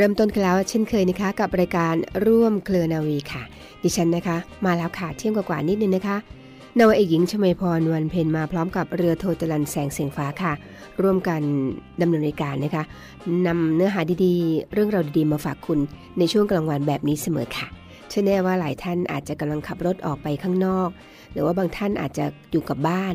[0.00, 1.94] เริ่มต้นกันแล้วเช่นเคยนะคะ กับรายการ
[2.26, 3.42] ร่วมเครือนาวีค่ะ
[3.82, 6.16] ดิฉันนะคะ มาแล้วค่ะเที่ยงกว่าๆนิดนึงนะคะ
[6.78, 10.52] นาวเอกหญิงชมพรวันเพ็ญมาพร้อมกับเรือโทจรันแสงเสียงฟ้าค่ะ
[11.02, 11.40] ร่วมกัน
[12.00, 12.84] ดำเนินรายการนะคะ
[13.46, 15.78] นำเนื้อหาดีๆ เรื่องราวดีๆ มาฝากคุณ
[16.18, 17.66] ในช่วงกลางวันแบบนี้เสมอค่ะ
[18.08, 20.88] เชื่อแน่ว่าหลายท่านอาจจะกำลังขับรถออกไปข้างนอก
[21.32, 23.14] หรือว่าบางท่านอาจจะอยู่กับบ้าน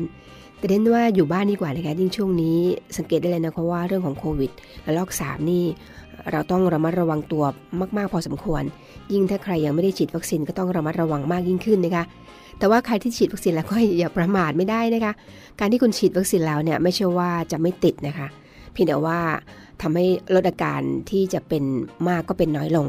[0.58, 2.58] แต่เด่นว่าอยู่บ้านดีกว่านะคะยิ่งช่วงนี้
[2.96, 4.50] สังเกตได้เลยนะคะว่าเรื่องของโควิด
[4.82, 5.64] และลอกสามนี่
[6.32, 7.44] เราต้องระมัดระวังตัว
[7.96, 8.62] มากๆ พอสมควร
[9.12, 12.04] ยิ่งถ้าใครยังไม่ได้ฉีดวัคซีนก็ต้องระมัดระวังมากยิ่งขึ้นนะคะ
[12.58, 15.12] แต่ว่าใครที่ฉีดวัคซีนแล้วก็อย่าประมาทไม่ได้นะคะ
[15.60, 18.26] การที่คุณฉีดวัคซีนแล้วเนี่ยไม่ใช่ว่าจะไม่ติดนะคะ
[18.72, 19.18] เพียงแต่ว่า
[19.82, 21.64] ทำให้ลดอาการที่จะเป็น
[22.08, 22.86] มากก็เป็นน้อยลง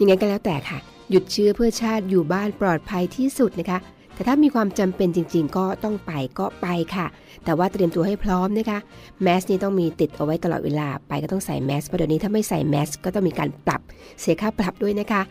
[0.00, 0.78] ยังไงก็แล้วแต่ค่ะ
[1.10, 3.78] หยุดเชื้อเพื่อชาติอยู่บ้านปลอดภัยที่สุดนะคะ
[4.20, 7.06] แต่ถ้ามีความจำเป็นจริง ๆ ก็ต้องไปก็ไปค่ะ
[7.44, 8.78] แต่ว่าเตรียมตัวให้พร้อมนะคะ
[9.22, 13.80] แมสนี่ต้องมีติดเอาไว้ตลอดเวลา ไปก็ต้องใส่แมสเพราะเดี๋ยวนี้ถ้าไม่ใส่แมสก็ต้องมีการปรับ
[14.20, 15.22] เสียค่าปรับด้วยนะคะ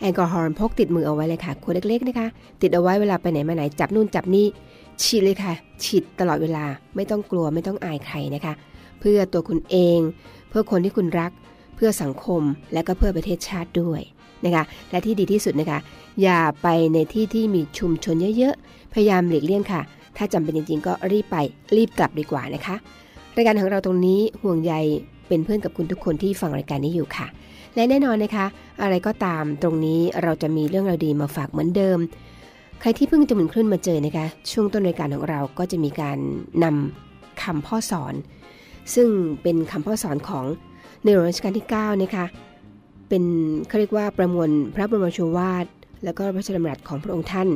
[0.00, 2.26] แอลกอฮอล์พกติดมือเอาไว้เลยค่ะขวดเล็กๆนะคะ
[2.62, 4.46] ติดเอาไว้เวลาไปไหนมาไหนจับนู่นจับนี่
[5.02, 5.52] ฉีดเลยค่ะ
[5.84, 6.64] ฉีดตลอดเวลา
[6.96, 8.54] ไม่ต้องกลัวไม่ต้องอายใครนะคะ
[9.00, 9.98] เพื่อตัวคุณเอง
[10.48, 11.32] เพื่อคนที่คุณรัก
[11.76, 12.42] เพื่อสังคม
[12.72, 14.02] และก็เพื่อประเทศชาติด้วย
[14.46, 15.78] นะคะและที่ดีที่สุดนะคะ
[16.22, 19.80] อย่าไปในที่ที่มีชุมชนเยอะๆ พยายามหลีกเลี่ยงค่ะ
[20.16, 21.36] ถ้าจำเป็นจริงๆ ก็รีบไป
[21.76, 22.76] รีบกลับดีกว่านะคะ
[23.36, 24.72] รายการของเราตรงนี้ห่วงใย
[25.28, 27.26] เป็นเพื่อนกับคุณทุกคนที่ฟังรายการนี้อยู่ค่ะ
[27.74, 28.46] และแน่นอนนะคะ
[28.82, 31.98] อะไรก็ตามตรงนี้เราจะมีเรื่องราวดีมาฝากเหมือนเดิม
[32.80, 36.18] ใครที่เพิ่งจะหมุนคลื่นมาเจอนะคะ ช่วงต้นรายการของเราก็จะมีการ
[36.64, 38.14] นำคำพ่อสอน
[38.94, 39.08] ซึ่ง
[39.42, 40.44] เป็นคำพ่อสอนของ
[41.02, 42.24] ในหลวงรัชกาลที่9นะคะ
[43.14, 43.30] เป็น
[43.68, 45.66] เขาเรียกว่าประมวลพระบรมโชวาท
[46.04, 47.48] แล้วก็พระราชดำรัสของพระองค์ท่าน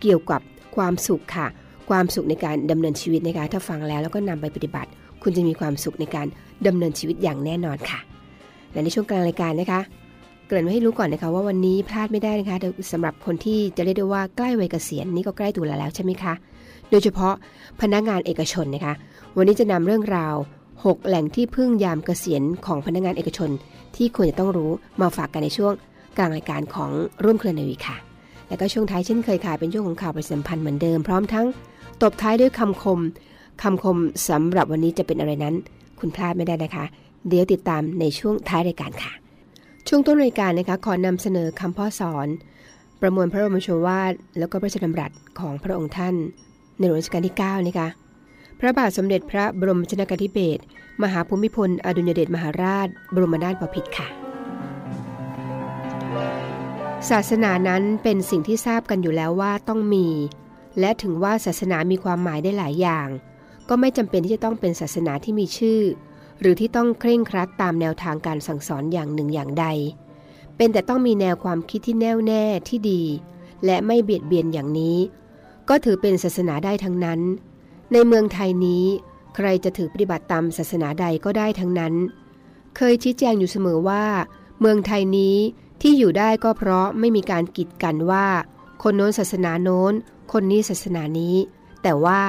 [0.00, 0.40] เกี่ยวกับ
[0.76, 1.46] ความสุขค่ะ
[1.90, 4.90] ความสุขในการดำเนินชีวิตนะคะถ้าฟังแล้วแล้วก็นำไปปฏิบัติ
[5.22, 6.26] คุณจะมีความสุขในการ
[6.66, 8.00] ดำเนินชีวิตอย่างแน่นอนค่ะ
[8.72, 9.80] และในช่วงกลางรายการนะคะ
[10.46, 12.56] เกริ่นไว้ให้รู้ก่อนนะคะ ว่าวันนี้พลาดไม่ได้นะคะ
[12.92, 16.34] สำหรับคนที่จะเรียกได้ว่าใกล้วัยเกษียณนี่ก็ใกล้ตัวแล้วใช่ไหมคะ
[16.90, 17.34] โดยเฉพาะ
[17.80, 18.94] พนักงานเอกชนนะคะ
[19.36, 20.34] วันนี้จะนำเรื่องราว
[20.74, 23.50] 6 แหล่งที่พึ่งยามเกษียณของพนักงานเอกชน
[23.96, 24.70] ที่ควรจะต้องรู้
[25.00, 25.72] มาฝากกันในช่วง
[26.16, 26.90] กลางรายการของ
[27.24, 27.96] ร่วมเครือนาวีค่ะ
[28.48, 31.46] และก็ช่วงท้ายเช่นเคยค่ะเป็นช่วงของข่าวประชาสัมพันธ์เหมือนเดิมพร้อมทั้ง
[32.02, 33.00] ตบท้ายด้วยคำคม
[33.62, 33.98] คำคม
[34.28, 35.54] สำหรับวันนี้จะเป็นอะไรนั้น
[35.98, 36.84] คุณพลาดไม่ได้นะคะ
[37.28, 39.12] เดี๋ยวติดตามในช่วงท้ายรายการค่ะ
[39.88, 42.28] ช่วงต้นรายการนะคะขอนำเสนอคำพ่อสอน
[43.00, 46.14] ประมวลพระบรมโชวาทแล้วก็พระราชดำรัสของพระองค์ท่าน
[46.78, 47.88] ในหลวงรัชกาลที่9นะคะ
[48.60, 50.62] พระบาทสมเด็จพระบรมชนกาธิเบศร
[51.02, 54.08] มหาภูมิพล อดุลยเดชมหาราช บรมนาถบพิตรค่ะ
[57.10, 60.06] ศาสนานั้นเป็นสิ่งที่ทราบกันอยู่แล้วว่าต้องมี
[60.80, 63.08] และถึงว่าศาสนามีความหมายได้หลายอย่าง
[63.68, 65.80] ก็ไม่จำเป็นที่จะต้องเป็นศาสนาที่มีชื่อ
[66.40, 69.66] หรือที่ต้องเคร่งครัดตามแนวทางการสั่งสอนอย่างหนึ่งอย่างใด
[70.56, 73.02] เป็นแต่ต้องมีแนวความคิดที่แน่วแน่ที่ดี
[73.64, 74.98] และไม่เบียดเบียนอย่างนี้
[75.68, 77.20] ก็ถือเป็นศาสนาได้ทั้งนั้น
[77.92, 78.84] ในเมืองไทยนี้
[79.36, 81.94] ใครจะถือปฏิบัติตามศาสนาใดก็ได้ทั้งนั้น
[82.76, 84.04] เคยชี้แจงอยู่เสมอว่า
[84.60, 85.36] เมืองไทยนี้
[85.82, 88.26] ที่อยู่ได้ก็เพราะไม่มีการกีดกันว่า
[88.82, 89.92] คนโน้นศาสนาโน้น
[90.32, 91.36] คนนี้ศาสนานี้
[91.82, 92.20] แต่ว่า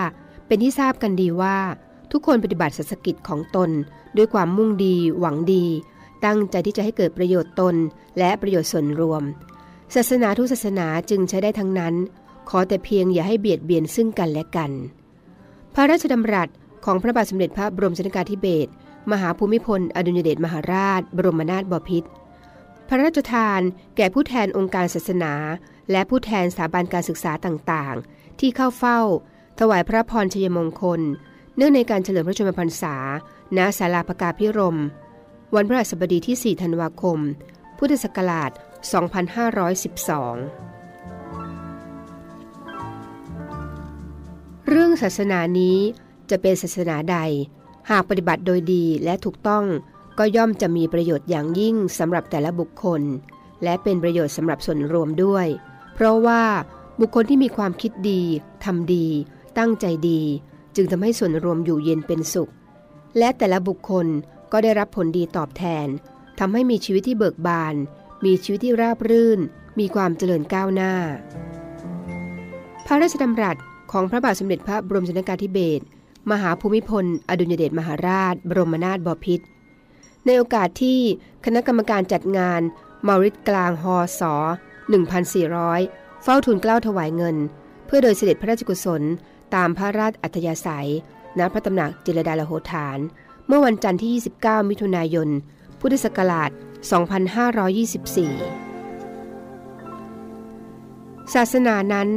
[0.47, 1.57] เป็นที่ทราบกันดีว่า
[2.12, 3.69] ทุกคนปฏิบัติศาสกิจของตน
[4.18, 5.65] ด้วยความมุ่งดีหวังดี
[6.25, 7.75] ตั้งใจที่จะให้เกิดประโยชน์ตน
[8.18, 9.24] และประโยชน์ส่วนรวม
[9.95, 11.94] ศาสนาทุกศาสนาจึงใช้ได้ทั้งนั้น
[12.50, 14.71] ขอแต่เพียงอย่าให้เบียดเบียนซึ่งกันและกัน
[15.73, 16.50] พระราชดำรัส
[16.85, 18.71] ของพระบาทสมเด็จพระบรมชนกาธิเบศร
[19.12, 22.09] มหาภูมิพล อดุลยเดชมหาราช บรมนาถบพิตร
[22.88, 23.62] พระราชทาน
[23.97, 25.33] แก่ผู้แทนองค์การศาสนา
[25.91, 29.00] และผู้แทนสถาบันการศึกษาต่างๆ ที่เข้าเฝ้า
[29.59, 31.01] ถวายพระพรชัยมงคล
[31.56, 32.95] เนื่องในการเฉลิมพระชนมพรรษา
[33.57, 34.77] ณ ศาลาพกาพิรม
[35.56, 37.19] วันพฤหัสบดีที่ 4 ธันวาคม
[37.77, 40.70] พุทธศักราช 2512
[44.73, 45.77] เรื่องศาสนานี้
[46.29, 47.18] จะเป็นศาสนาใด
[47.89, 49.65] หากปฏิบัติโดยดีและถูกต้อง
[50.18, 53.01] ก็ย่อมจะมีประโยชน์อย่างยิ่งสำหรับแต่ละบุคคล
[53.63, 55.47] และเป็นประโยชน์สำหรับส่วนรวมด้วย
[55.94, 56.44] เพราะว่า
[57.00, 58.21] บุคคลที่มีความคิดดี
[58.65, 59.07] ทำดี
[59.57, 60.21] ตั้งใจดี
[60.75, 62.51] จึงทำให้ส่วนรวมอยู่เย็นเป็นสุข
[63.17, 64.07] และแต่ละบุคคล
[64.51, 65.88] ก็ได้รับผลดีตอบแทน
[66.39, 67.75] ทำให้มีชีวิตที่เบิกบาน
[68.25, 69.39] มีชีวิตที่ราบรื่น
[69.79, 70.94] มีความเจริญก้าวหน้า
[72.85, 73.57] พระราชดำรัส
[73.91, 75.83] ของพระบาทสมเด็จพระบรมชนกาธิเบศร
[76.31, 79.45] มหาภูมิพล อดุลยเดชมหาราช บรมนาถบพิตร
[80.25, 80.99] ในโอกาสที่
[81.45, 82.61] คณะกรรมการจัดงาน
[83.07, 84.33] มาริดกลางฮอสอ
[85.49, 87.35] 1400 เฝ้าทูลเกล้าถวายเงิน
[87.85, 89.01] เพื่อโดยเสด็จพระราชกุศล
[89.55, 90.89] ตามพระราชอัธยาศัย
[91.39, 92.99] ณ พระตำหนักจิรดาลโหฐาน
[93.47, 94.11] เมื่อวันจันทร์ที่
[94.45, 95.29] 29 มิถุนายน
[95.79, 96.53] พุทธศักราช 2524
[101.33, 102.09] ศาสนานั้น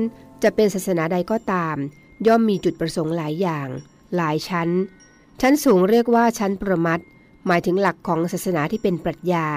[0.44, 1.76] จะเป็นศาสนาใดก็ตาม
[2.26, 3.68] ย่อมมีจุดประสงค์หลายอย่าง
[4.16, 4.68] หลายชั้น
[5.40, 7.00] ชั้นสูงเรียกว่าชั้นประมัด
[7.46, 9.48] หมายถึงหลักของศาสนาที่เป็นปรัชญา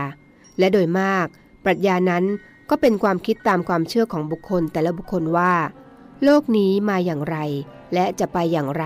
[0.59, 1.27] และโดยมาก
[1.65, 2.23] ปรัชญานั้น
[2.69, 5.53] ก็เป็นความคิดตามความเชื่อของบุคคลแต่ละบุคคลว่า
[6.23, 7.37] โลกนี้มาอย่างไร
[7.93, 8.85] และจะไปอย่างไร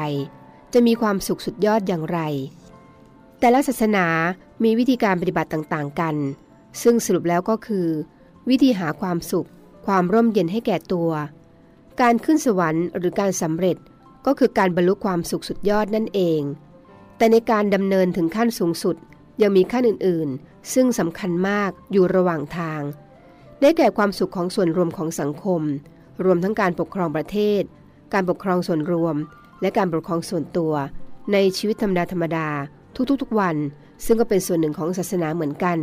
[0.73, 2.19] จะมีความสุขสุดยอดอย่างไร
[3.39, 4.07] แต่ละศาสนา
[4.63, 6.15] มีวิธีการปฏิบัติต่างๆกัน
[6.81, 7.87] ซึ่งสรุปแล้วก็คือ
[8.49, 9.47] วิธีหาความสุข
[9.85, 11.11] ความร่มเย็นให้แก่ตัว
[12.01, 13.77] การขึ้นสวรรค์หรือการสำเร็จ
[14.25, 16.41] ก็คือการบรรลุความสุขสุดยอดนั่นเอง
[17.17, 18.95] แต่ในการดำเนินถึงขั้นสูงสุด
[19.41, 22.81] ยังมีขั้นอื่นๆ ซึ่งสำคัญมากอยู่ระหว่างทาง
[23.61, 25.61] ได้แก่ความสุขของส่วนรวมของสังคม
[26.23, 27.63] รวมทั้งการปกครองประเทศ
[28.13, 29.15] การปกครองส่วนรวม
[29.61, 30.73] และการปกครองส่วนตัว
[31.33, 32.47] ในชีวิตธรรมดาธรรมดา
[33.21, 33.55] ทุกๆ วัน
[34.05, 35.77] ซึ่งก็เป็นส่วนหนึ่งของศาสนาเหมือนกัน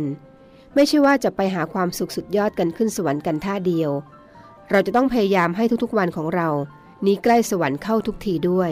[0.75, 3.91] ไม่ใช่ว่าจะไปหาความสุขสุดยอดกันขึ้นสวรรค์กันท่าเดียว
[4.71, 6.47] เราจะต้องพยายามให้ทุกๆวันของเรา
[7.05, 8.71] นี้ใกล้สวรรค์เข้าทุกทีด้วย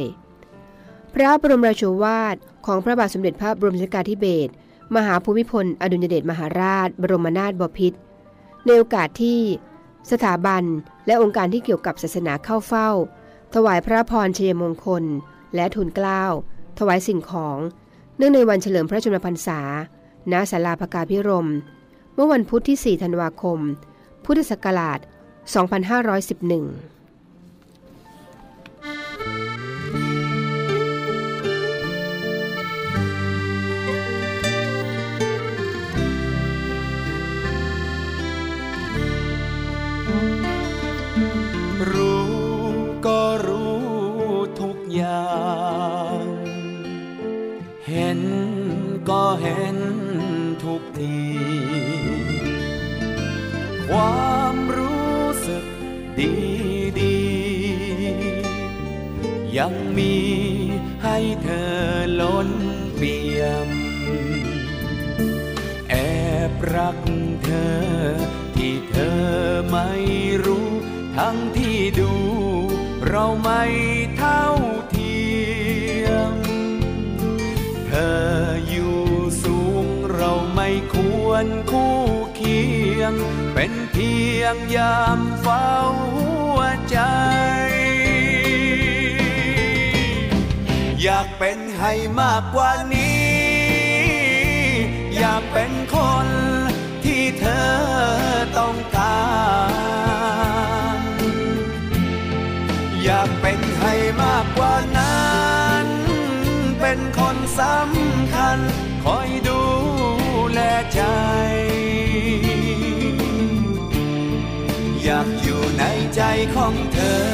[1.13, 2.35] พระบรมราชวาท
[2.65, 4.51] ของพระบาทสมเด็จพระบรมชนกาธิเบศร
[4.95, 7.97] มหาภูมิพล อดุลยเดชมหาราช บรมนาถบพิตร
[8.65, 9.39] ในโอกาสที่
[10.11, 10.63] สถาบัน
[11.07, 12.89] และองค์การที่เกี่ยวกับศาสนาเข้าเฝ้า
[13.53, 15.03] ถวายพระพรชัยมงคล
[15.55, 16.23] และทุนเกล้า
[16.79, 17.57] ถวายสิ่งของ
[18.17, 19.59] เนื่องในวันเฉลิมพระชนมพรรษา
[20.31, 21.49] ณ ศาลาพกาพิรม
[22.13, 23.59] เมื่อวันพุธที่ 4 ธันวาคม
[24.25, 24.99] พุทธศักราช
[25.47, 26.96] 2511
[81.37, 81.97] วรคู่
[82.35, 82.61] เคี
[82.99, 83.13] ยง
[83.53, 85.69] เป็นเพียงยามเฝ้า
[86.15, 86.99] หัวใจ
[91.01, 93.27] อยากเป็นให้มากกว่านี้
[95.17, 96.27] อยากเป็นคน
[97.03, 97.69] ที่เธอ
[98.57, 99.25] ต้องกา
[100.97, 100.99] ร
[103.03, 105.25] อยากเป็นให้มากกว่านั้
[105.83, 105.87] น
[106.81, 108.59] เป็นคนสำคัญ
[109.05, 109.76] คอยดู
[110.97, 111.03] ใจ
[115.03, 115.83] อยากอยู่ใน
[116.15, 116.21] ใจ
[116.55, 117.27] ของเธอ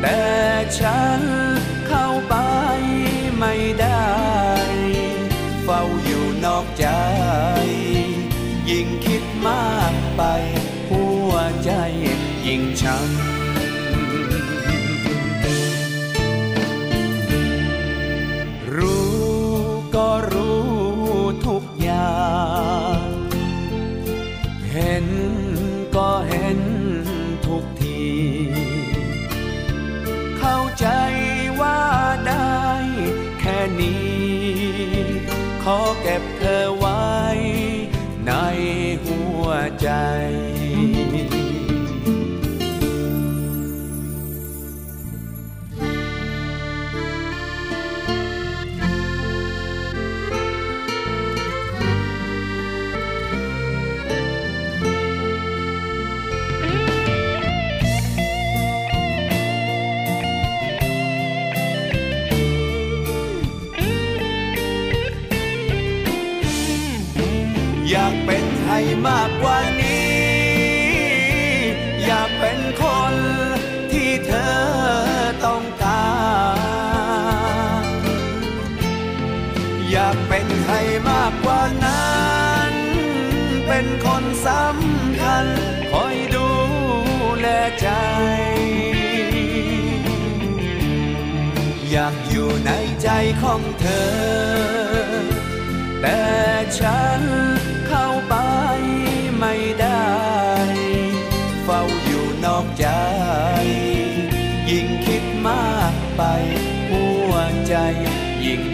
[0.00, 0.22] แต่
[0.78, 1.20] ฉัน
[1.88, 2.34] เข้าไป
[3.38, 4.14] ไม่ได้
[5.64, 6.86] เฝ้าอยู่นอกใจ
[8.70, 10.22] ยิ่งคิดมากไป
[10.90, 11.32] หัว
[11.64, 11.70] ใจ
[12.46, 13.43] ยิ่งช้ำ
[69.06, 70.24] มากกว่านี้
[72.04, 73.14] อยากเป็นคน
[73.92, 74.54] ที่เธอ
[75.44, 76.08] ต้องกา
[77.80, 77.84] ร
[79.90, 82.12] อยากเป็นให้มากกว่านั้
[82.70, 82.72] น
[83.66, 85.46] เป็นคนสำคัญ
[85.92, 86.48] คอยดู
[87.40, 87.46] แล
[87.80, 87.88] ใจ
[91.90, 92.70] อยากอยู่ใน
[93.02, 93.08] ใจ
[93.42, 94.14] ของเธอ
[96.00, 96.20] แต่
[96.78, 97.22] ฉัน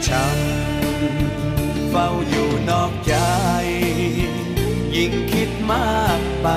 [0.08, 3.14] ช้ำเฝ้าอยู่นอกใจ
[4.96, 6.48] ยิ่งคิดมากไป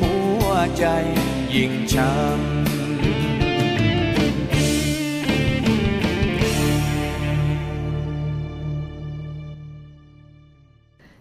[0.00, 0.14] หั
[0.44, 0.48] ว
[0.78, 0.84] ใจ
[1.54, 2.24] ยิ่งช้ำ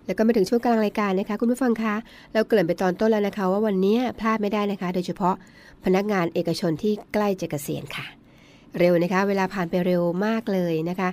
[0.06, 1.96] แล้วก็มาถึงช่วงกลางรายการนะคะ คุณผู้ฟังคะ
[2.34, 5.36] เราเกริ่นไปตอนต้นแล้วนะคะ ว่าวันนี้พลาดไม่ได้นะคะ โดยเฉพาะ
[5.86, 8.06] พนักงานเอกชนที่ใกล้จะเกษียณค่ะ
[8.80, 11.10] เร็วนะคะ เวลาผ่านไปเร็วมากเลยนะคะ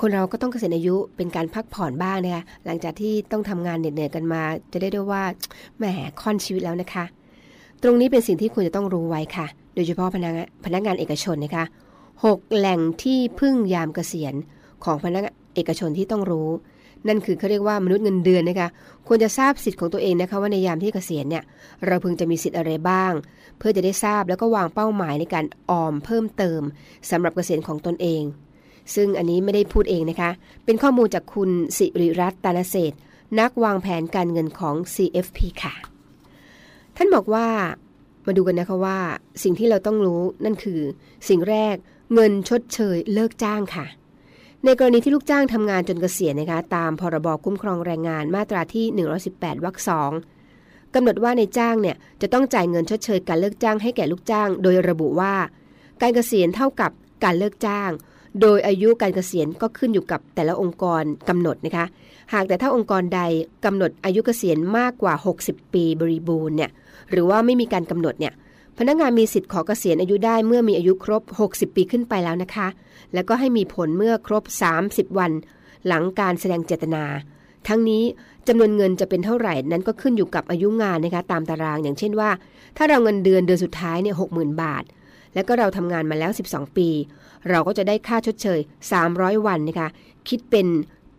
[0.00, 5.22] คนเราก็ต้องเกษียณอายุเป็นการพักผ่อนบ้างนะคะหลังจากที่ต้องทำงานเหนื่อยๆกันมา จะได้ด้วยว่า
[5.78, 5.84] แหม
[6.20, 7.04] ค่อนชีวิตแล้วนะคะ
[7.82, 11.64] ตรงนี้เป็นสิ่งที่คุณจะต้องรู้ไว้ค่ะ โดยเฉพาะพนักงานพนักงานเอกชนนะคะ
[12.24, 14.34] หกแหล่งที่พึ่งยามเกษียณ
[14.84, 16.50] ของพนักงานเอกชนที่ต้องรู้
[17.08, 18.68] นั่นคือเขาเรียกว่ามนุษย์เงินเดือนนะคะ
[19.06, 21.44] ควรจะทราบสิทธิ์ของตัวเองนะคะว่าในยามที่เกษียณเนี่ย
[21.86, 23.12] เราพึงจะมีสิทธิ์อะไรบ้าง
[23.58, 26.60] เพื่อจะได้ทราบแล้วก็วางเป้าหมายในการออมเพิ่มเติม
[27.10, 28.22] สำหรับเกษียณของตนเอง
[28.94, 30.30] ซึ่งอันนี้ไม่ได้พูดเองนะคะ
[30.64, 32.92] เป็นข้อมูลจากคุณสิริรัตน์ตาลเศษ
[33.40, 35.74] นักวางแผนการเงินของ CFP ค่ะ
[36.96, 37.46] ท่านบอกว่า
[38.26, 38.98] มาดูกันนะคะว่า
[39.42, 40.80] สิ่งที่เราต้องรู้นั่นคือ
[41.28, 41.74] สิ่งแรก
[42.14, 43.86] เงินชดเชยเลิกจ้างค่ะ
[44.64, 48.86] ในกรณีที่ลูกจ้างทำงานจนเกษียณนะคะ ตามพรบคุ้มครองแรงงานมาตราที่
[49.26, 50.10] 118วรรคสอง
[50.94, 55.34] กำหนดว่าในจ้างเนี่ยจะต้องจ่ายเงินชดเชยการเลิกจ้างให้แก่ลูกจ้าง โดยระบุว่า
[56.00, 56.90] การเกษียณเท่ากับ
[57.24, 57.90] การเลิกจ้าง
[58.40, 61.86] โดยอายุการเกษียณก็ขึ้นอยู่กับแต่ละองค์กรกำหนดนะคะ
[62.32, 63.20] หากแต่ถ้าองค์กรใด
[63.64, 65.14] กำหนดอายุเกษียณมากกว่า
[65.44, 66.70] 60 ปีบริบูรณ์เนี่ย
[67.10, 68.32] หรือว่าไม่มีการกำหนดเนี่ย
[68.78, 72.68] พนักงานมีสิทธิ์ขอเกษียณอายุได้เมื่อมีอายุครบ 60 ปีขึ้นไปแล้วนะคะ
[73.14, 74.44] แล้วก็ให้มีผลเมื่อครบ
[74.80, 75.32] 30 วัน
[75.86, 77.04] หลังการแสดงเจตนา
[77.68, 78.02] ทั้งนี้
[78.48, 82.30] จำนวนเงินจะเป็นเท่าไหร่นั้นก็ขึ้นอยู่กับอายุงานนะคะตามตารางอย่างเช่นว่า
[82.76, 84.30] ถ้าเราเงินเดือนเดือนสุดท้ายเนี่ยหก
[84.62, 84.84] บาท
[85.36, 86.88] แล้วก็เราทำงานมาแล้ว 12 ปี
[87.50, 88.60] เราก็จะได้ค่าชดเชย
[89.02, 89.88] 300 วันนะคะ
[90.28, 90.66] คิดเป็น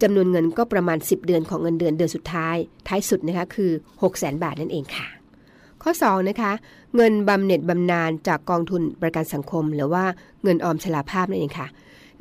[0.01, 2.55] จำนวนเงินก็ประมาณ 10 เดือนของเงินเดือนเดือนสุดท้าย
[2.87, 3.71] ท้ายสุดนะคะคือ
[4.01, 5.07] 6 0 0 0 0 0บาทนั่นเองค่ะ
[5.83, 6.51] ข้อ 2 นะคะ
[6.95, 10.05] เงินบำเหน็จบำนาญจากกองทุนประกันสังคม หรือว่า
[10.43, 11.67] เงินออมชราภาพนั่นเองค่ะ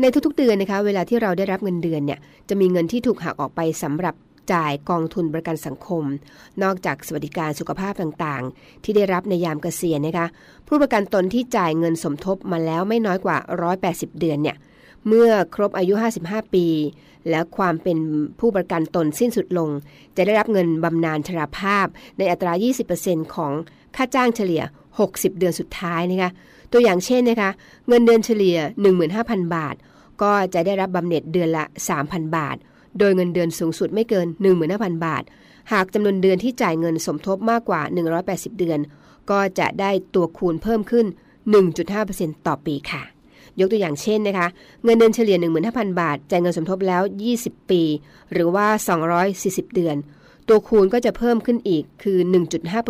[0.01, 4.15] ในทุกๆเดือนนะคะเวลาที่เราได้รับเงินเดือนเนี่ยจะมีเงินที่ถูกหักออกไปสำหรับ
[4.53, 6.05] จ่ายกองทุนประกันสังคม
[6.63, 10.27] นอกจากสวัสดิการสุขภาพต่างๆ ที่ได้รับในยามเกษียณนะคะ
[10.69, 13.37] ผู้ประกันตนที่จ่ายเงินสมทบมาแล้วไม่น้อยกว่า
[13.79, 14.57] 180 เดือนเนี่ย
[15.07, 16.67] เมื่อครบอายุ 55 ปี
[17.31, 17.99] และความเป็น
[18.41, 19.71] ผู้ประกันตนสิ้นสุดลง
[20.17, 21.87] จะได้รับเงินบำนาญชราภาพ
[22.19, 22.53] ในอัตรา
[22.95, 23.53] 20%ของ
[23.97, 24.63] ค่าจ้างเฉลี่ย
[25.01, 26.31] 60 เดือนสุดท้ายนะคะ
[26.73, 27.51] ตัวอย่างเช่นนะคะ
[27.89, 28.57] เงินเดือนเฉลี่ย
[29.07, 29.75] 15,000 บาท
[30.23, 31.65] ก็จะได้รับบำเหน็จเดือนละ
[32.01, 32.57] 3,000 บาท
[32.99, 34.27] โดยเงินเดือนสูงสุดไม่เกิน
[34.67, 35.23] 15,000 บาท
[35.73, 37.81] หากจำนวนเดือนที่จ่ายเงินสมทบมากกว่า
[38.21, 38.79] 180 เดือน
[39.31, 41.07] ก็จะได้ตัวคูณเพิ่มขึ้น
[41.77, 43.03] 1.5%ต่อปีค่ะ
[43.61, 44.49] ยกตัวอย่างเช่นนะคะ
[44.85, 45.37] เงินเดือนเฉลี่ย
[45.69, 47.03] 15,000 บาท จ่ายเงินสมทบแล้ว
[47.37, 47.83] 20 ปี
[48.33, 48.67] หรือว่า
[49.23, 49.97] 240 เดือน
[50.49, 52.19] ตัวคูณก็จะเพิ่มขึ้นอีกคือ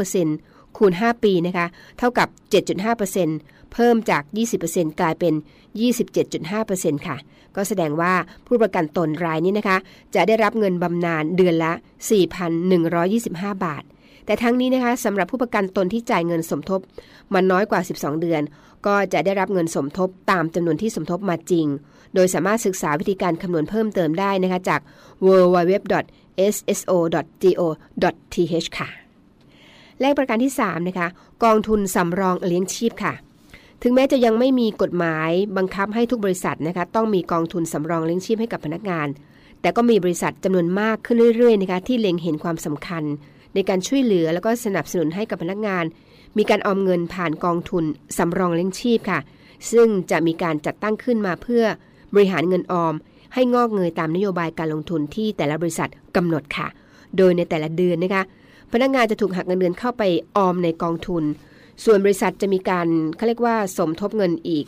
[0.02, 1.66] 1.5%คูณ 5 ปีนะคะ
[1.98, 2.28] เท่ากับ
[3.16, 4.22] 7.5% เพิ่มจาก
[4.62, 5.34] 20%กลายเป็น
[6.20, 7.16] 27.5%ค่ะ
[7.56, 8.12] ก็แสดงว่า
[8.46, 9.78] ผู้ประกันตนรายนี้นะคะ
[10.14, 11.72] จะได้รับเงินบำนาญเดือนละ
[12.48, 13.82] 4,125 บาท
[14.26, 16.80] แต่ทั้งนี้นะคะสำหรับผู้ประกันตนที่จ่ายเงินสมทบ
[17.34, 18.42] มันน้อยกว่า 12 เดือน
[18.86, 21.66] ก็จะได้รับเงินสมทบตามจำนวนที่สมทบมาจริง
[22.14, 24.80] โดยสามารถศึกษาวิธีการคำนวณเพิ่มเติมได้นะคะจาก
[25.26, 25.98] www.sso.go.th
[28.78, 28.88] ค่ะ
[30.00, 31.08] เลขประการที่ 3 นะคะ
[31.44, 33.12] กองทุนสำรองเลี้ยงชีพค่ะ
[33.82, 39.08] ถึงแม้จะยังไม่มีกฎหมายบังคับให้ทุกบริษัทนะคะต้องมีกองทุนสำรองเลี้ยงชีพให้กับพนักงาน
[39.60, 43.04] แต่ก็มีบริษัทจำนวนมากขึ้นเรื่อยๆนะคะที่เล็งเห็นความสำคัญ
[43.54, 45.84] ในการช่วยเหลือแล้วก็สนับสนุนให้กับพนักงาน
[46.38, 47.84] มีการออมเงินผ่านกองทุน
[48.18, 49.20] สำรองเลี้ยงชีพค่ะ
[49.72, 51.64] ซึ่งจะมีการจัดตั้งขึ้นมาเพื่อ
[52.14, 52.94] บริหารเงินออม
[53.34, 56.66] ให้งอกเงยตามนโยบายการลงทุนที่แต่ละบริษัทกำหนดค่ะ
[57.16, 58.22] โดยในแต่ละเดือนนะคะ
[58.72, 60.02] พนักงานจะถูกหักเงินเดือนเข้าไป
[60.36, 61.24] ออมในกองทุน
[61.84, 64.66] ส่วนบริษัทจะมีการเขาเรียกว่าสมทบเงินอีก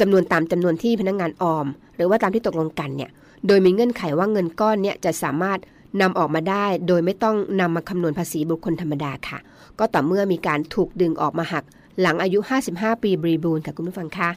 [0.00, 1.66] จำนวนตามจำนวนที่พนักงานออม
[1.96, 3.10] หรือว่าตามที่ตกลงกันเนี่ย
[3.46, 5.58] โดยมีเงื่อนไขว่าเงินก้อนเนี่ยจะสามารถ
[6.00, 9.38] นำออกมาได้ โดยไม่ต้องนำมาคำนวณภาษีบุคคลธรรมดาค่ะ
[9.78, 11.64] ก็ต่อเมื่อมีการถูกดึงออกมาหัก
[12.00, 12.38] หลังอายุ
[12.70, 14.30] 55 ปีบริบูรณ์ค่ะคุณผู้ฟังคะ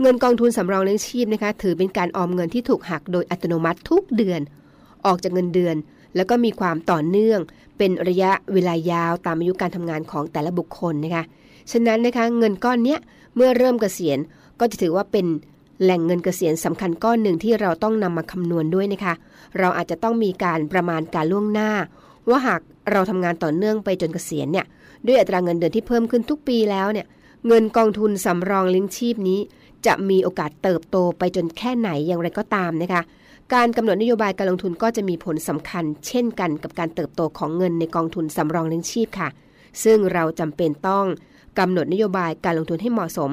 [0.00, 4.40] เงินกองทุนสำรองเลี้ยงชีพนะคะ ถือเป็นการออมเงินที่ถูกหักโดยอัตโนมัติทุกเดือน
[5.06, 5.76] ออกจากเงินเดือน
[6.16, 7.40] แล้วก็มีความต่อเนื่อง
[7.78, 11.24] เป็นระยะเวลายาวตามอายุการทำงานของแต่ละบุคคลนะคะ
[11.72, 12.98] ฉะนั้นนะคะเงินก้อนเนี้ย
[13.36, 14.18] เมื่อเริ่มเกษียณ
[14.60, 15.26] ก็จะถือว่าเป็น
[15.82, 19.14] แหล่งเงินเกษียณสำคัญก้อนหนึ่งที่เราต้องนำมาคำนวณด้วยนะคะ
[19.58, 21.70] เราอาจจะต้องมีการประมาณการล่วงหน้า
[22.28, 22.60] ว่าหาก
[22.92, 24.66] เราทำงานต่อเนื่องไปจนเกษียณเนี่ย
[25.06, 27.06] ด้วยอัตราเงินเดือนที่เพิ่มขึ้นทุกปีแล้วเนี่ย
[27.46, 29.40] เงินกองทุนสำรองเลี้ยงชีพนี้
[29.86, 33.02] จะมีโอกาสเติบโตไปจนแค่ไหนอย่างไรก็ตามนะคะ
[33.54, 39.28] การกำหนดนโยบายการลงทุนก็จะมีผลสำคัญ เช่นกันกับการเติบโตของเงินในกองทุนสำรองเลี้ยงชีพค่ะ
[39.84, 41.06] ซึ่งเราจำเป็นต้อง
[41.58, 43.30] กำหนดนโยบายการลงทุนให้เหมาะสม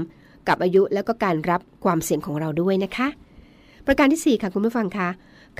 [0.47, 3.07] กับอายุและก็การรับความเสี่ยงของเราด้วยนะคะ
[3.85, 5.09] ประการที่ 4 ค่ะคุณผู้ฟังคะ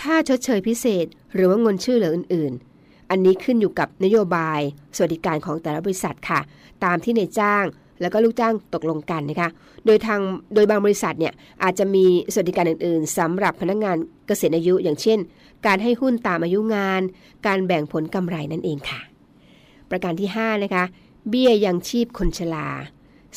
[0.02, 4.60] ค่าชดเชยพิเศษ หรือว่าเงินชื่อเหลืออื่น ๆ อันนี้ขึ้นอยู่กับนโยบาย
[4.96, 6.40] สวัสดิการของแต่ละบริษัทค่ะ
[6.84, 7.66] ตามที่ในจ้าง
[8.02, 9.50] แล้วก็ลูกจ้างตกลงกันนะคะ
[9.86, 10.22] โดยทาง
[10.54, 15.20] โดยบางบริษัทเนี่ยอาจจะมีสวัสดิการอื่น ๆสำหรับพนักงานเกษียณอายุอย่างเช่น
[15.66, 17.02] การให้หุ้นตามอายุงาน
[17.48, 19.00] การแบ่งผลกำไรนั่นเองค่ะ
[19.90, 20.84] ประการที่ 5 นะคะ
[21.30, 22.68] เบี้ยยังชีพคนชรา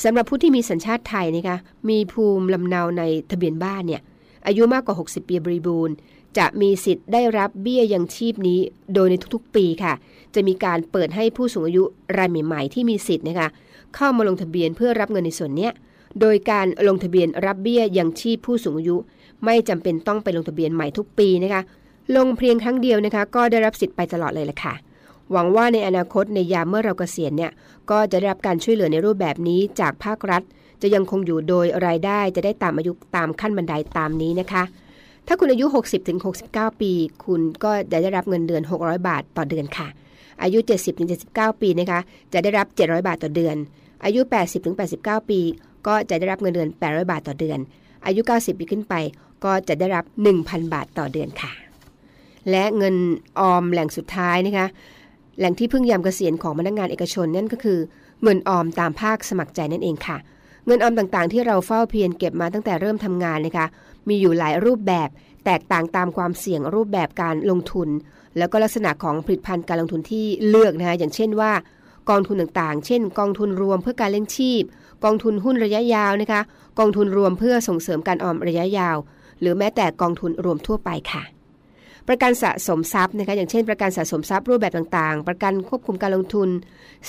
[0.02, 1.56] สำหรับผู้ที่มีสัญชาติไทยนะคะ
[1.88, 4.02] มีภูมิลำเนาในทะเบียนบ้านเนี่ย
[4.46, 5.94] อายุมากกว่า 60 ปีบริบูรณ์
[6.38, 8.60] จะมีสิทธิ์ได้รับเบี้ยยังชีพนี้
[8.94, 9.94] โดยในทุกๆ ปีค่ะ
[10.34, 11.82] จะมีการเปิดให้ผู้สูงอายุ
[12.18, 13.48] รายใหม่ ๆ ที่มีสิทธิ์นะคะ
[13.96, 15.68] เข้ามาลงทะเบียนเพื่อรับเงินในส่วนนี้
[16.20, 18.96] โดยการลงทะเบียนรับเบี้ยยังชีพผู้สูงอายุ
[19.44, 21.62] ไม่จำเป็นต้องไปลงทะเบียนใหม่ทุกปีนะคะ
[22.16, 24.74] ลงเพียงครั้งเดียวนะคะ ก็ได้รับสิทธิ์ไปตลอดเลยแหละค่ะ
[25.32, 27.52] หวังว่าในอนาคตในยามเมื่อเราเกษียณเนี่ย
[27.90, 30.42] ก็จะได้รับการช่วยเหลือในรูปแบบนี้จากภาครัฐ
[30.82, 34.62] จะยังคงอยู่โดยรายได้จะได้ตามอายุตามขั้นบันไดตามนี้นะคะ
[35.26, 35.66] ถ้าคุณอายุ
[36.24, 36.92] 60-69 ปี
[37.24, 39.86] คุณก็จะได้รับเงินเดือน 600 บาทต่อเดือนค่ะ
[40.42, 40.58] อายุ
[41.10, 42.00] 70-79 ปีนะคะ
[42.32, 43.56] จะได้รับ 700 บาทต่อเดือน
[44.04, 44.20] อายุ
[44.76, 45.40] 80-89 ปี
[45.86, 47.58] ก็จะได้รับเงินเดือน 800 บาทต่อเดือน
[48.06, 48.94] อายุ 90 ปีขึ้นไป
[49.44, 50.04] ก็จะได้รับ
[50.38, 51.52] 1,000 บาทต่อเดือนค่ะ
[52.50, 52.94] และเงิน
[53.38, 54.66] ออมแหล่งสุดท้ายนะคะ
[55.38, 57.78] แหล่งที่พึ่งยามเกษียณของพนักงานเอกชนนั่นก็คือ
[58.22, 60.16] เงินออมตามภาคสมัครใจนั่นเองค่ะ
[60.66, 63.66] เงินออมต่างๆ ที่เราเฝ้าเพียรเก็บมาตั้งแต่เริ่มทำงานนะคะ
[64.08, 65.08] มีอยู่หลายรูปแบบ
[65.44, 67.88] แตกต่างตามความเสี่ยงรูปแบบการลงทุน
[68.38, 71.52] แล้วก็ลักษณะของผลิตภัณฑ์การลงทุนที่เลือกนะคะอย่างเช่นว่า
[72.10, 74.62] กองทุนต่างๆ เช่น กองทุนรวมเพื่อการเลี้ยงชีพ
[75.04, 76.40] กองทุนหุ้นระยะยาวนะคะ
[76.78, 78.96] กองทุนรวมเพื่อส่งเสริมการออมระยะยาว
[79.40, 81.22] หรือแม้แต่กองทุนรวมทั่วไปค่ะ
[82.08, 86.48] ประกันสะสมทรัพย์นะคะอย่างเช่น ประกันสะสมทรัพย์รูปแบบต่างๆ ประกันควบคุมการลงทุน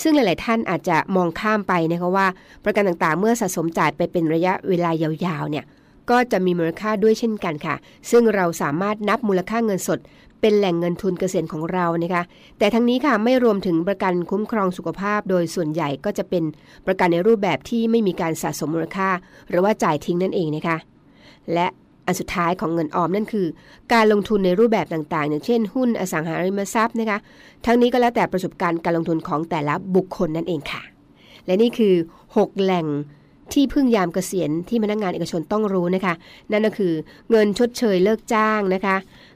[0.02, 2.28] ซึ่งหลาย ๆ ท่านอาจจะมองข้ามไปนะคะว่า
[2.66, 5.66] ประกันต่างๆ เมื่อสะสมจ่ายไปเป็นระยะเวลายาวๆเนี่ย
[6.10, 7.76] ก็จะมีมูลค่าด้วยเช่นกันค่ะ
[8.12, 10.00] ซึ่งเราสามารถนับมูลค่าเงินสด
[10.42, 12.24] เป็นแหล่งเงินทุนเกษียณของเรานะคะ
[12.58, 16.44] แต่ทั้งนี้ค่ะไม่รวมถึงประกันคุ้มครองสุขภาพ โดยส่วนใหญ่ก็จะเป็น
[16.88, 19.10] ประกันในรูปแบบที่ไม่มีการสะสมมูลค่า
[19.50, 20.78] หรือว่าจ่ายทิ้งนั่นเองนะคะ
[21.54, 21.68] และ
[22.06, 23.48] อันสุดท้ายของเงินออมนั่นคือ
[23.94, 27.18] การลงทุนในรูปแบบต่างๆ อย่างเช่น หุ้นอสังหาริมทรัพย์นะคะ
[27.66, 30.82] ทั้งนี้ก็แล้วแต่ประสบการณ์การลงทุนของแต่ละบุคคลนั่นเองค่ะ
[31.46, 31.94] และนี่คือ
[32.30, 32.88] 6 แหล่ง
[33.54, 36.14] ที่พึ่งยามเกษียณที่พนักงานเอกชนต้องรู้นะคะ
[36.52, 36.94] นั่นก็คือ
[37.32, 38.96] เงินชดเชยเลิกจ้างนะคะ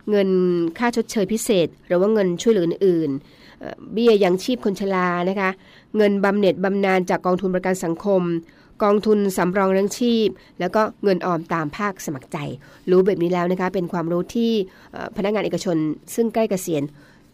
[0.10, 0.30] เงิน
[0.78, 5.50] ค่าชดเชยพิเศษ หรือว่าเงินช่วยเหลืออื่นๆเอ่อเบี้ยยังชีพคนชรานะคะ
[5.98, 8.22] เงินบำเหน็จบำนาญจากกองทุนประกันสังคม
[8.84, 10.28] กองทุนสำรองเลี้ยงชีพ
[10.60, 12.38] แล้วก็เงินออมตามภาคสมัครใจ
[12.90, 14.52] รู้แบบนี้แล้วนะคะ เป็นความรู้ที่
[15.18, 15.78] พนักงานเอกชน
[16.16, 16.84] ซึ่งใกล้เกษียณ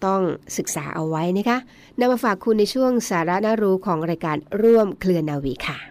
[0.06, 0.22] ต้อง
[0.58, 1.58] ศึกษาเอาไว้นะคะ
[2.00, 5.90] นำมาฝากคุณในช่วงสาระน่ารู้ของรายการร่วมเคลือนาวีค่ะ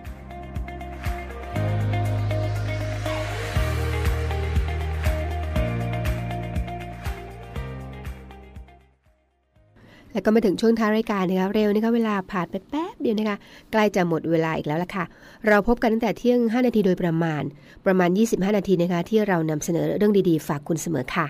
[10.13, 13.37] แล้วก็มาถึงช่วงท้ายรายการนะคะเร็วนะคะเวลาผ่านไปแป๊บเดียวนะคะ
[13.71, 15.05] ใกล้จะหมดเวลาอีกแล้วล่ะค่ะ
[15.47, 17.43] เราพบกันตั้งแต่เที่ยง 5 นาทีโดยประมาณ
[17.85, 21.25] ประมาณ 25 นาทีนะคะที่เรานำเสนอเรื่องดีๆ ฝากคุณเสมอค่ะ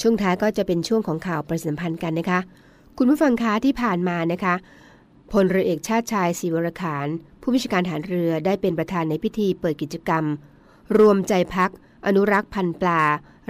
[0.00, 2.40] ช่วงท้ายก็จะเป็นช่วงของข่าวประสัมพันธ์กันนะคะ
[2.98, 4.54] คุณผู้ฟังคะที่ผ่านมานะคะ
[5.32, 7.06] พลเรือเอกชาติชายศรีวรขาน
[7.40, 10.24] ผู้บัญชาการฐานเรือได้เป็นประธานในพิธีเปิดกิจกรรม
[10.98, 11.70] รวมใจพัก
[12.06, 13.02] อนุรักษ์พันธุ์ปลา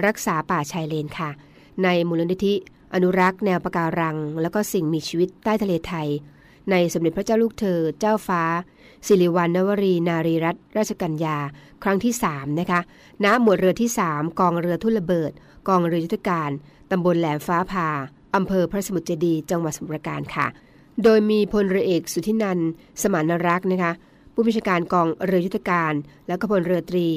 [0.05, 1.29] รักษาป่าชายเลนค่ะ
[1.83, 2.53] ในมูลนิธิ
[2.95, 6.07] อนุรักษ์แนวปะการัง แล้วก็สิ่งมีชีวิตใต้ทะเลไทย
[6.71, 8.43] ในสมเด็จพระเจ้าลูกเธอ เจ้าฟ้า
[9.07, 11.37] สิริวัณณวรีนารีรัตนราชกัญญา
[11.83, 12.79] ครั้งที่ 3 นะคะ
[13.23, 15.31] ณ หมวดเรือที่ 3 กองเรือทุ่นระเบิด
[15.67, 16.49] กองเรือยุทธการ
[16.91, 17.89] ตำบลแหลมฟ้าผ่า
[18.35, 20.47] อำเภอพระสมุทรเจดี จังหวัดสมุทรปราการค่ะ
[21.03, 22.59] โดยมีพลเรือเอกสุทธินัน
[23.01, 23.91] สมานรักษ์นะคะ
[24.33, 25.93] ผู้บัญชาการกองเรือยุทธการ
[26.27, 27.07] และก็พลเรือตรี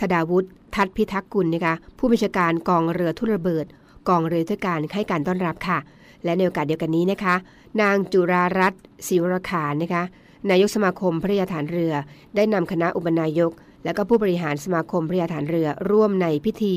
[0.00, 3.66] ธดาวุฒิทัตพิทักษ์กุลนะคะ ผู้บัญชาการกองเรือทุ่นระเบิด
[4.08, 5.78] กองเรือยุทธการให้การต้อนรับค่ะ
[6.24, 7.34] และในโอกาสเดียวกันนี้นะคะ
[7.80, 10.02] นางจุรารัตน์ศิวรขานนะคะ
[10.50, 11.94] นายกสมาคมพระยาฐานเรือ
[12.36, 13.52] ได้นำคณะอุปนายก
[13.84, 16.76] และก็ผู้บริหารสมาคมพระยาฐานเรือร่วมในพิธี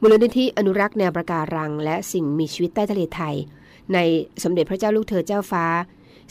[0.00, 3.34] มูลนิธิอนุรักษ์แนวประการัง และสิ่งมีชีวิตใต้ทะเลไทย
[3.94, 3.98] ใน
[4.42, 5.64] สมเด็จพระเจ้าลูกเธอเจ้าฟ้า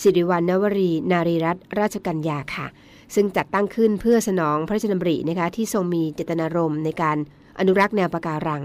[0.02, 2.67] สิริวัณณวรี นารีรัตนราชกัญญาค่ะ
[3.15, 7.17] ซึ่งจัดตั้งขึ้นเพื่อสนองพระราชดำรินะคะที่ทรงมีเจตนารมณ์ในการ
[7.60, 8.63] อนุรักษ์แนวปะการัง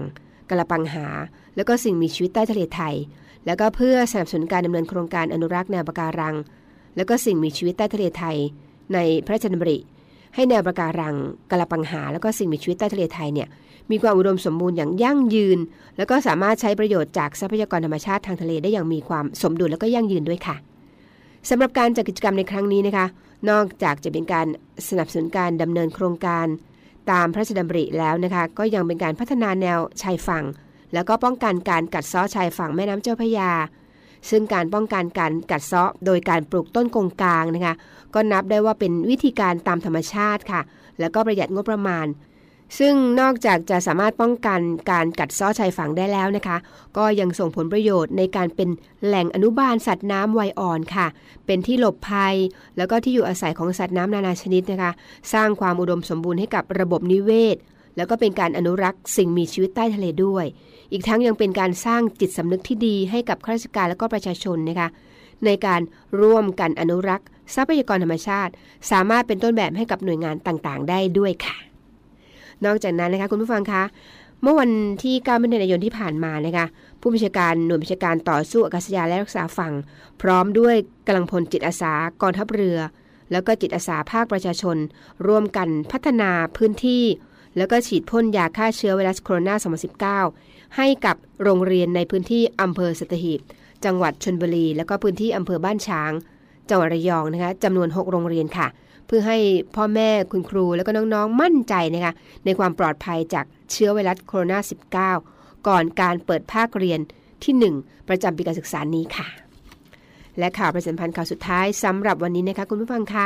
[0.49, 1.05] กระปังหา
[1.55, 2.95] แล้วก็สิ่งมีชีวิตใต้ทะเลไทย
[3.45, 6.35] แล้วก็เพื่อสนับสนุนการดำเนินโครงการอนุรักษ์แนวปะการัง
[6.95, 8.37] แล้วก็สิ่งมีชีวิตใต้ทะเลไทย
[8.93, 9.77] ในพระราชดำริ
[10.35, 11.15] ให้แนวปะการัง
[11.51, 13.47] กระปังหา แล้วก็สิ่งมีชีวิตใต้ทะเลไทยเนี่ย
[13.91, 15.59] มีความอุดมสมบูรณ์อย่างยั่งยืน
[15.97, 20.55] แล้วก็สามารถใช้ประโยชน์จากทรัพยากรธรรมชาติทางทะเลได้อย่างมีความสมดุลแล้วก็ยั่งยืนด้วยค่ะ
[21.49, 23.05] สำหรับการจัดกิจกรรมในครั้งนี้นะคะ
[23.49, 24.47] นอกจากจะเป็นการ
[24.89, 26.47] สนับสนุนการดำเนินโครงการ
[27.11, 30.43] ตามพระราชดำริแล้วนะคะ ก็ยังเป็นการพัฒนาแนวชายฝั่ง
[30.93, 33.51] แล้วก็ป้องกันการกัดเซาะชายฝั่งแม่น้ำเจ้าพระยา
[34.29, 37.75] ซึ่งการป้องกันการกัดเซาะโดยการปลูกต้นกงกลางนะคะ
[38.13, 40.61] ก็นับได้ว่าเป็นวิธีการตามธรรมชาติค่ะ
[40.99, 42.05] แล้วก็ประหยัดงบประมาณ
[42.79, 44.59] ซึ่งนอกจากจะสามารถป้องกัน
[44.91, 46.57] การกัดเซาะชายฝั่งได้แล้วนะคะ
[46.97, 48.69] ก็ยังส่งผลประโยชน์ในการเป็น
[49.05, 51.07] แหล่งอนุบาลสัตว์น้ำวัยอ่อนค่ะ
[51.45, 52.35] เป็นที่หลบภัย
[52.77, 54.91] แล้วก็ที่อยู่อาศัยของสัตว์น้ำนานาชนิดนะคะ
[55.33, 57.57] สร้างความอุดมสมบูรณ์ให้กับระบบนิเวศ
[57.97, 60.45] แล้วก็เป็นการอนุรักษ์สิ่งมีชีวิตใต้ทะเลด้วย
[60.91, 64.87] อีกทั้งยังเป็นการสร้างจิตสำนึกที่ดีให้กับข้าราชการและก็ประชาชนนะคะ
[65.45, 65.81] ในการ
[66.21, 68.51] ร่วมกันอนุรักษ์ ทรัพยากรธรรมชาติ
[68.91, 71.55] สามารถเป็นต้นแบบให้กับหน่วยงานต่างๆ ได้ด้วยค่ะ
[72.65, 73.83] นอกจากนั้นนะคะคุณผู้ฟังคะ
[74.41, 74.71] เมื่อวัน
[75.03, 76.65] ที่9มิถุนายนที่ผ่านมานะคะ
[77.01, 79.73] ผู้บัญชาการหน่วยบัญชาการต่อสู้อากาศยานและรักษาฝั่ง
[80.21, 80.75] พร้อมด้วย
[81.07, 82.77] กำลังพลจิตอาสากองทัพเรือ
[83.31, 84.77] แล้วก็จิตอาสาภาคประชาชน
[85.27, 87.03] ร่วมกันพัฒนาพื้นที่
[87.57, 93.39] แล้วก็ฉีดพ่นยาฆ่าเชื้อไวรัสโคโรนา 2019 ให้กับโรงเรียนในพื้นที่อำเภอสตหีบ
[93.85, 96.11] จังหวัดชนบุรี แล้วก็พื้นที่อำเภอบ้านช้าง
[96.69, 98.67] จังหวัดระยองนะคะจำนวน 6 โรงเรียนค่ะ
[99.07, 99.37] เพื่อให้
[99.75, 102.13] พ่อแม่คุณครูแล้วก็น้องๆมั่นใจนะคะ
[102.45, 106.99] ในความปลอดภัยจากเชื้อไวรัสโคโรนา 19 ก่อนการเปิดภาคเรียน
[107.43, 109.27] ที่ 1 ประจำปีการศึกษานี้ค่ะ
[110.39, 113.25] และข่าวประชาสัมพันธ์ข่าวสุดท้ายสำหรับวันนี้นะคะคุณผู้ฟังคะ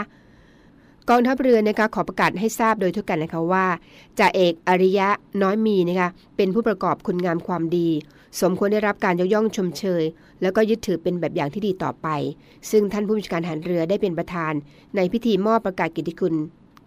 [1.10, 3.65] กองทัพเรือนะคะขอประกาศให้ทราบโดยทุกกันนะคะว่า
[4.19, 5.10] จ่าเอกอริยะ
[5.41, 7.89] น้อยมีนะคะเป็นผู้ประกอบคุณงามความดี
[8.41, 10.04] สมควรได้รับการยกย่องชมเชย
[10.41, 12.08] แล้วก็ยึดถือเป็นแบบอย่างที่ดีต่อไป
[12.72, 14.54] ซึ่งท่านผู้บัญชาการทหารเรือได้เป็นประธาน
[14.95, 16.36] ในพิธีมอบประกาศกิตติคุณ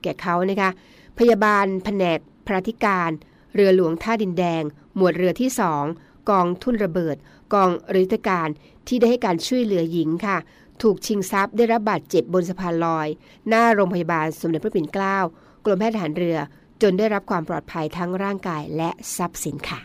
[0.03, 0.71] แก่เขานะคะ
[1.19, 3.11] พยาบาลแผนกพระธิการ
[3.55, 4.63] เรือหลวงท่าดินแดง
[4.97, 5.51] หมวดเรือที่
[5.91, 7.17] 2กองทุ่นระเบิด
[7.55, 8.49] กองรือยุทการ
[8.89, 10.39] ที่ได้ให้การช่วยเหลือหญิงค่ะ
[10.83, 13.09] ถูกชิงทรัพย์ได้รับบาดเจ็บบนสะพานลอย
[13.49, 15.19] หน้าโรงพยาบาลสมเด็จพระปิ่นเกล้า
[15.65, 16.37] กรมแพทย์ทหารเรือ
[16.83, 19.81] จนได้รับความปลอดภัยทั้งร่างกายและทรัพย์สินค่ะ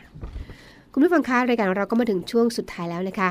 [0.91, 3.29] คุณผู้ฟังคะรายการเราก็มาถึงช่วงสุดท้ายแล้วนะคะ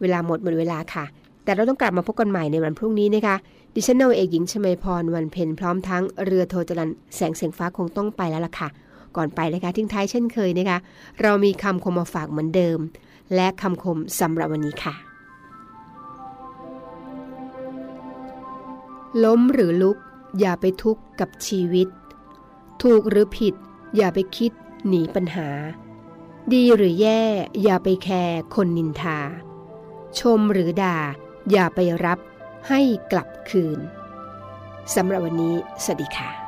[0.00, 1.04] เวลาหมดหมดเวลาค่ะ
[1.44, 3.36] แต่เราต้องกลับมาพบกันใหม่ในวันพรุ่งนี้นะคะ
[3.74, 8.68] ดิฉันนาวเอกหญิงชมาพรวันเพ็ญพร้อมทั้งเรือโทจรันแสงเสียงฟ้าคงต้องไปแล้วล่ะค่ะ
[9.16, 10.78] ก่อนไปนะคะทิ้งท้ายเช่นเคยนะคะ
[11.22, 12.78] เรามีคำคมมาฝากเหมือนเดิม
[13.34, 15.09] และคำคมสำหรับวันนี้ค่ะ
[19.24, 19.98] ล้มหรือลุก
[20.40, 21.88] อย่าไปทุกข์กับชีวิต
[22.82, 23.54] ถูกหรือผิด
[23.96, 24.52] อย่าไปคิด
[24.88, 25.48] หนีปัญหา
[26.52, 27.22] ดีหรือแย่
[27.62, 29.18] อย่าไปแคร์คนนินทา
[30.18, 30.98] ชมหรือด่า
[31.50, 32.18] อย่าไปรับ
[32.68, 32.80] ให้
[33.12, 33.78] กลับคืน
[34.94, 36.39] สำหรับวันนี้ สวัสดีค่ะ